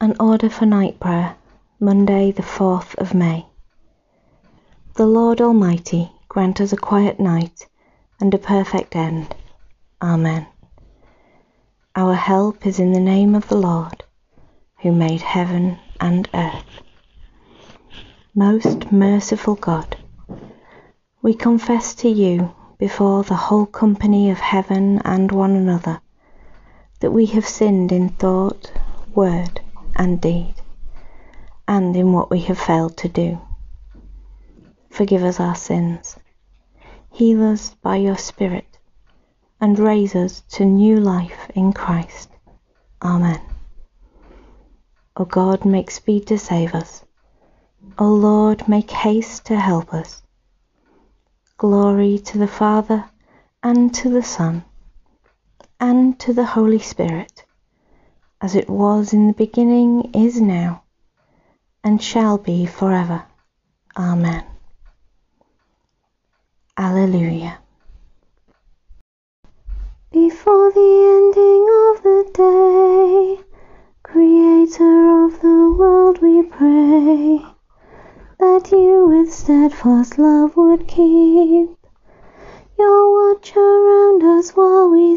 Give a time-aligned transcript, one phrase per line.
[0.00, 1.36] An order for night prayer,
[1.78, 3.46] Monday, the 4th of May.
[4.96, 7.68] The Lord Almighty grant us a quiet night
[8.20, 9.36] and a perfect end.
[10.02, 10.46] Amen.
[11.94, 14.02] Our help is in the name of the Lord,
[14.82, 16.82] who made heaven and earth.
[18.34, 19.96] Most merciful God,
[21.22, 26.00] we confess to you before the whole company of heaven and one another
[26.98, 28.72] that we have sinned in thought,
[29.14, 29.60] word,
[29.96, 30.54] and deed,
[31.66, 33.40] and in what we have failed to do.
[34.90, 36.16] Forgive us our sins,
[37.10, 38.78] heal us by your Spirit,
[39.60, 42.30] and raise us to new life in Christ.
[43.02, 43.40] Amen.
[45.16, 47.04] O God, make speed to save us.
[47.98, 50.22] O Lord, make haste to help us.
[51.58, 53.10] Glory to the Father,
[53.62, 54.64] and to the Son,
[55.80, 57.33] and to the Holy Spirit
[58.44, 60.82] as it was in the beginning, is now,
[61.82, 63.24] and shall be forever.
[63.96, 64.44] Amen.
[66.76, 67.58] Alleluia.
[70.12, 73.44] Before the ending of the day,
[74.02, 77.42] Creator of the world, we pray
[78.40, 81.70] that you with steadfast love would keep
[82.78, 85.16] your watch around us while we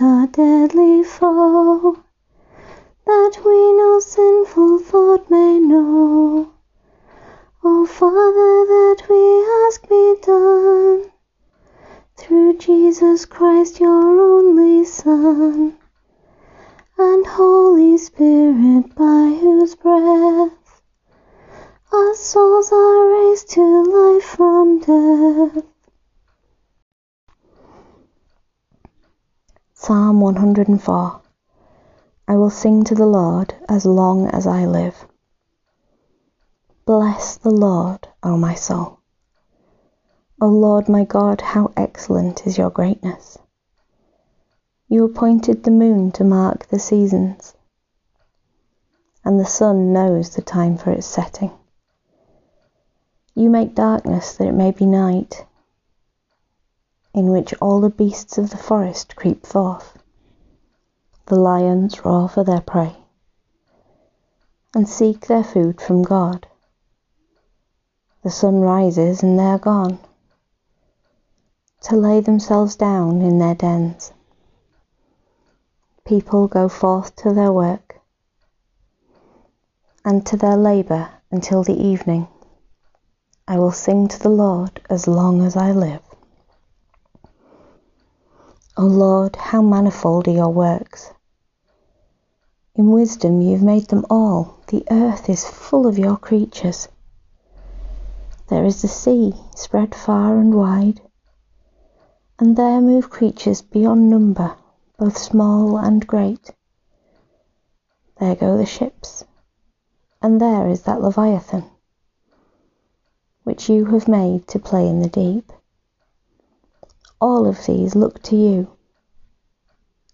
[0.00, 1.96] underfoot our deadly foe,
[3.06, 6.52] that we no sinful thought may know.
[7.64, 11.10] O Father, that we ask be done,
[12.16, 15.76] through Jesus Christ, your only Son
[16.98, 20.82] and Holy Spirit, by whose breath
[21.92, 25.75] our souls are raised to life from death.
[29.78, 31.20] Psalm 104
[32.26, 35.06] I will sing to the Lord as long as I live.
[36.86, 39.00] Bless the Lord, O my soul.
[40.40, 43.36] O Lord my God, how excellent is your greatness!
[44.88, 47.54] You appointed the moon to mark the seasons,
[49.26, 51.52] and the sun knows the time for its setting.
[53.34, 55.44] You make darkness that it may be night,
[57.16, 59.98] in which all the beasts of the forest creep forth.
[61.26, 62.96] The lions roar for their prey,
[64.72, 66.46] and seek their food from God.
[68.22, 69.98] The sun rises and they are gone,
[71.80, 74.12] to lay themselves down in their dens
[76.06, 77.96] people go forth to their work
[80.04, 82.28] and to their labour until the evening.
[83.48, 86.05] I will sing to the Lord as long as I live.
[88.78, 91.12] O Lord, how manifold are your works!
[92.74, 94.58] In wisdom you've made them all.
[94.66, 96.88] The earth is full of your creatures.
[98.48, 101.00] There is the sea spread far and wide,
[102.38, 104.56] and there move creatures beyond number
[104.98, 106.50] both small and great.
[108.18, 109.24] There go the ships,
[110.20, 111.64] and there is that Leviathan,
[113.44, 115.50] which you have made to play in the deep.
[117.20, 118.76] All of these look to you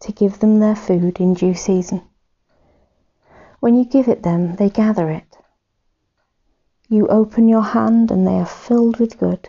[0.01, 2.03] to give them their food in due season.
[3.61, 5.37] When you give it them, they gather it.
[6.89, 9.49] You open your hand, and they are filled with good.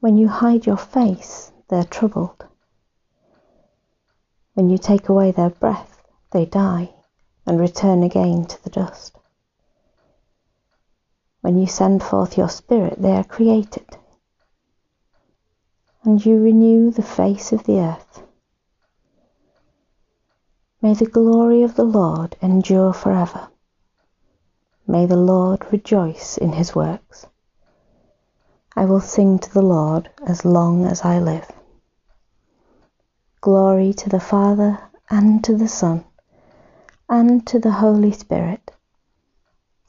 [0.00, 2.46] When you hide your face, they're troubled.
[4.54, 6.94] When you take away their breath, they die
[7.46, 9.16] and return again to the dust.
[11.40, 13.96] When you send forth your Spirit, they are created,
[16.04, 18.22] and you renew the face of the earth.
[20.80, 23.48] May the glory of the Lord endure forever.
[24.86, 27.26] May the Lord rejoice in his works.
[28.76, 31.50] I will sing to the Lord as long as I live.
[33.40, 34.78] Glory to the Father,
[35.10, 36.04] and to the Son,
[37.08, 38.70] and to the Holy Spirit,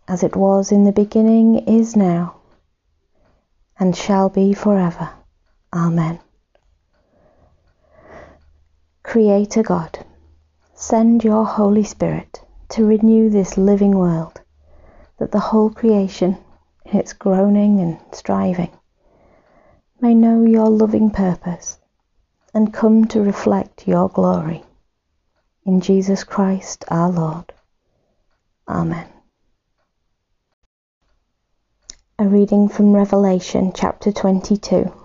[0.07, 2.35] as it was in the beginning, is now,
[3.79, 5.18] and shall be forever.
[5.73, 6.19] Amen.
[9.03, 9.99] Creator God,
[10.73, 14.41] send your Holy Spirit to renew this living world,
[15.17, 16.37] that the whole creation,
[16.85, 18.71] in its groaning and striving,
[20.01, 21.77] may know your loving purpose
[22.53, 24.63] and come to reflect your glory.
[25.65, 27.53] In Jesus Christ our Lord.
[28.67, 29.07] Amen.
[32.17, 34.98] A reading from Revelation chapter 22.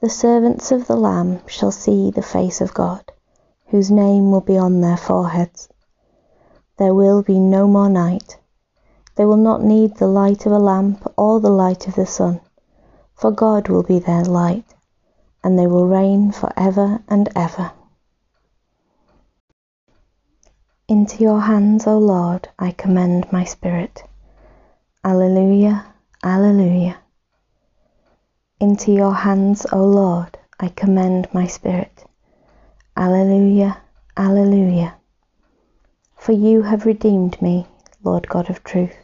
[0.00, 3.12] The servants of the Lamb shall see the face of God,
[3.68, 5.70] whose name will be on their foreheads.
[6.76, 8.38] There will be no more night.
[9.14, 12.42] They will not need the light of a lamp or the light of the sun,
[13.14, 14.66] for God will be their light,
[15.42, 17.72] and they will reign for ever and ever.
[20.88, 24.04] Into your hands, O Lord, I commend my spirit.
[25.02, 25.86] Alleluia,
[26.22, 26.98] Alleluia.
[28.58, 32.06] Into your hands, O Lord, I commend my spirit.
[32.96, 33.82] Alleluia,
[34.16, 34.94] Alleluia.
[36.16, 37.66] For you have redeemed me,
[38.02, 38.96] Lord God of truth.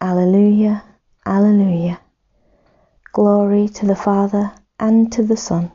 [0.00, 0.82] Alleluia,
[1.24, 2.00] Alleluia.
[3.12, 5.70] Glory to the Father, and to the Son,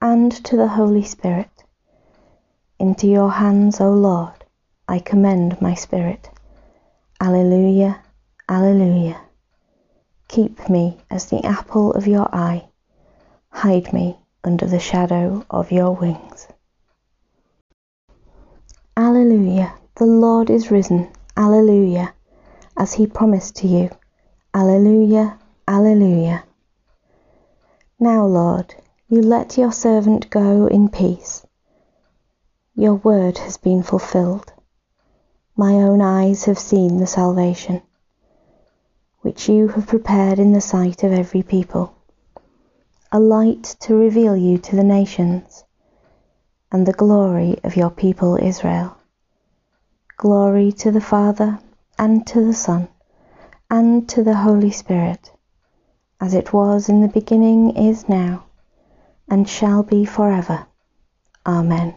[0.00, 1.50] and to the Holy Spirit.
[2.78, 4.42] Into your hands, O Lord,
[4.88, 6.30] I commend my spirit.
[7.20, 8.00] Alleluia,
[8.48, 9.20] Alleluia.
[10.30, 12.68] Keep me as the apple of your eye.
[13.48, 16.46] Hide me under the shadow of your wings.
[18.96, 19.74] Alleluia.
[19.96, 21.08] The Lord is risen.
[21.36, 22.14] Alleluia.
[22.76, 23.90] As he promised to you.
[24.54, 25.36] Alleluia.
[25.66, 26.44] Alleluia.
[27.98, 28.72] Now, Lord,
[29.08, 31.44] you let your servant go in peace.
[32.76, 34.52] Your word has been fulfilled.
[35.56, 37.82] My own eyes have seen the salvation
[39.22, 41.94] which you have prepared in the sight of every people,
[43.12, 45.64] a light to reveal you to the nations,
[46.72, 48.96] and the glory of your people Israel.
[50.16, 51.58] Glory to the Father,
[51.98, 52.88] and to the Son,
[53.68, 55.30] and to the Holy Spirit,
[56.20, 58.44] as it was in the beginning, is now,
[59.28, 60.66] and shall be forever.
[61.44, 61.94] Amen.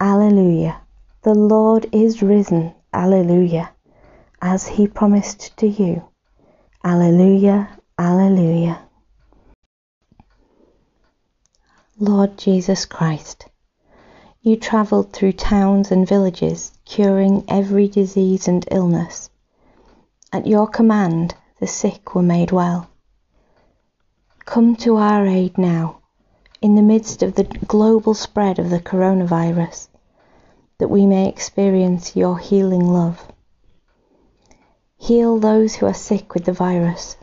[0.00, 0.80] Alleluia.
[1.22, 2.74] The Lord is risen.
[2.92, 3.70] Alleluia
[4.42, 6.02] as he promised to you.
[6.84, 8.80] Alleluia, Alleluia.
[12.00, 13.46] Lord Jesus Christ,
[14.40, 19.30] you travelled through towns and villages, curing every disease and illness.
[20.32, 22.88] At your command, the sick were made well.
[24.44, 25.98] Come to our aid now,
[26.60, 29.86] in the midst of the global spread of the coronavirus,
[30.78, 33.32] that we may experience your healing love.
[35.02, 37.16] Heal those who are sick with the virus.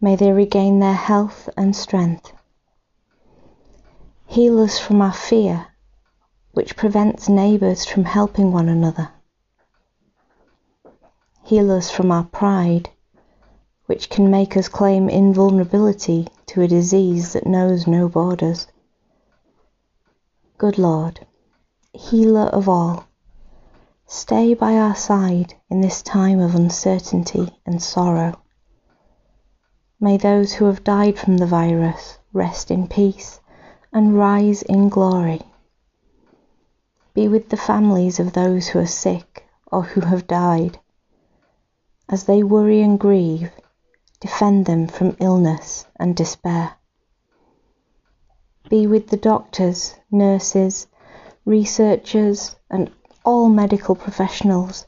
[0.00, 2.32] May they regain their health and strength.
[4.24, 5.66] Heal us from our fear,
[6.52, 9.10] which prevents neighbours from helping one another.
[11.44, 12.88] Heal us from our pride,
[13.84, 18.66] which can make us claim invulnerability to a disease that knows no borders.
[20.56, 21.26] Good Lord,
[21.92, 23.07] healer of all,
[24.10, 28.40] Stay by our side in this time of uncertainty and sorrow.
[30.00, 33.38] May those who have died from the virus rest in peace
[33.92, 35.42] and rise in glory.
[37.12, 40.80] Be with the families of those who are sick or who have died.
[42.08, 43.52] As they worry and grieve,
[44.20, 46.76] defend them from illness and despair.
[48.70, 50.86] Be with the doctors, nurses,
[51.44, 52.90] researchers, and
[53.28, 54.86] all medical professionals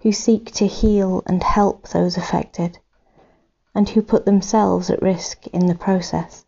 [0.00, 2.78] who seek to heal and help those affected,
[3.74, 6.46] and who put themselves at risk in the process.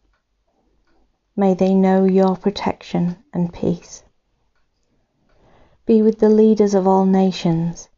[1.37, 4.02] May they know your protection and peace.
[5.84, 7.90] Be with the leaders of all nations.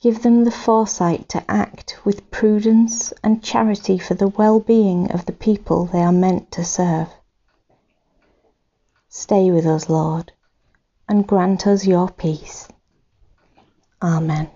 [0.00, 5.38] Give them the foresight to act with prudence and charity for the well-being of the
[5.48, 7.10] people they are meant to serve.
[9.08, 10.32] Stay with us, Lord
[11.10, 12.68] and grant us your peace.
[14.00, 14.48] Amen.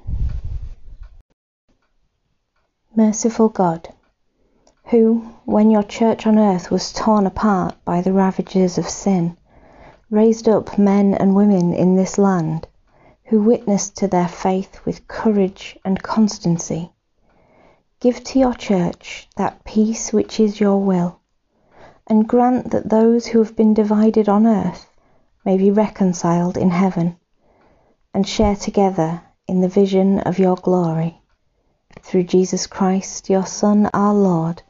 [2.94, 3.92] Merciful God,
[4.84, 9.37] who, when your church on earth was torn apart by the ravages of sin,
[10.11, 12.68] raised up men and women in this land
[13.25, 16.92] who witnessed to their faith with courage and constancy,
[17.99, 21.18] give to your church that peace which is your will,
[22.06, 24.88] and grant that those who have been divided on earth
[25.45, 27.17] may be reconciled in heaven,
[28.13, 31.21] and share together in the vision of your glory.
[32.01, 34.63] Through Jesus Christ, your Son, our Lord,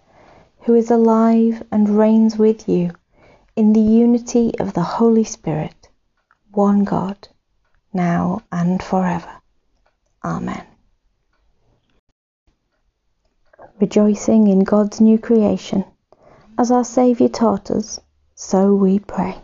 [0.60, 2.90] who is alive and reigns with you
[3.56, 5.88] in the unity of the Holy Spirit,
[6.50, 7.28] one God,
[7.92, 9.30] now and forever.
[10.24, 10.64] Amen.
[13.80, 15.84] Rejoicing in God's new creation,
[16.58, 18.00] as our Saviour taught us,
[18.34, 19.43] so we pray.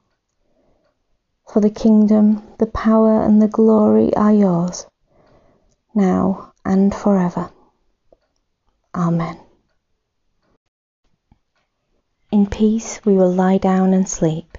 [1.51, 4.85] For the kingdom, the power, and the glory are yours,
[5.93, 7.51] now and forever.
[8.95, 9.37] Amen.
[12.31, 14.57] In peace we will lie down and sleep,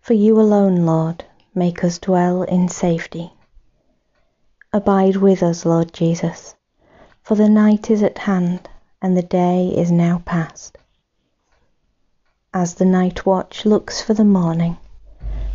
[0.00, 3.34] for you alone, Lord, make us dwell in safety.
[4.72, 6.54] Abide with us, Lord Jesus,
[7.22, 8.70] for the night is at hand
[9.02, 10.78] and the day is now past.
[12.54, 14.78] As the night watch looks for the morning,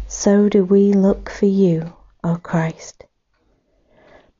[0.07, 1.93] so do we look for you,
[2.23, 3.05] O Christ.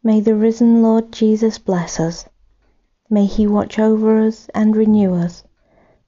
[0.03, 2.25] May the risen Lord Jesus bless us.
[3.09, 5.43] May he watch over us and renew us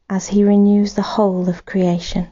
[0.09, 2.27] as he renews the whole of creation.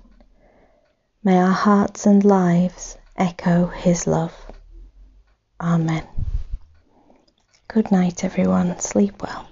[1.24, 4.34] May our hearts and lives echo his love.
[5.60, 6.05] Amen.
[7.67, 8.79] Good night, everyone.
[8.79, 9.48] Sleep well.